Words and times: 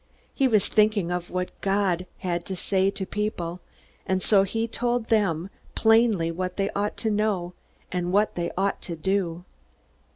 He 0.33 0.47
was 0.47 0.67
thinking 0.67 1.11
of 1.11 1.29
what 1.29 1.51
God 1.61 2.07
had 2.17 2.43
to 2.45 2.55
say 2.55 2.89
to 2.89 3.03
the 3.05 3.11
people, 3.11 3.61
and 4.07 4.23
so 4.23 4.41
he 4.41 4.67
told 4.67 5.09
them 5.09 5.51
plainly 5.75 6.31
what 6.31 6.57
they 6.57 6.71
ought 6.71 6.97
to 6.97 7.11
know 7.11 7.53
and 7.91 8.11
what 8.11 8.33
they 8.33 8.49
ought 8.57 8.81
to 8.81 8.95
do. 8.95 9.45